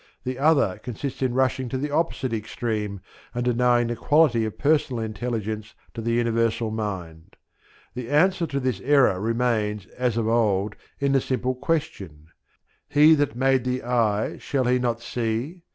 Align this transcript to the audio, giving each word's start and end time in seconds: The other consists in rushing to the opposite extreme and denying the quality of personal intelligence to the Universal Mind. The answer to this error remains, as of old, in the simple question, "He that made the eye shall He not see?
The 0.23 0.39
other 0.39 0.79
consists 0.81 1.21
in 1.21 1.35
rushing 1.35 1.69
to 1.69 1.77
the 1.77 1.91
opposite 1.91 2.33
extreme 2.33 3.01
and 3.35 3.45
denying 3.45 3.85
the 3.85 3.95
quality 3.95 4.45
of 4.45 4.57
personal 4.57 5.03
intelligence 5.03 5.75
to 5.93 6.01
the 6.01 6.11
Universal 6.13 6.71
Mind. 6.71 7.35
The 7.93 8.09
answer 8.09 8.47
to 8.47 8.59
this 8.59 8.79
error 8.81 9.19
remains, 9.21 9.85
as 9.99 10.17
of 10.17 10.27
old, 10.27 10.75
in 10.99 11.11
the 11.11 11.21
simple 11.21 11.53
question, 11.53 12.29
"He 12.89 13.13
that 13.13 13.35
made 13.35 13.63
the 13.63 13.83
eye 13.83 14.39
shall 14.39 14.63
He 14.63 14.79
not 14.79 15.01
see? 15.03 15.61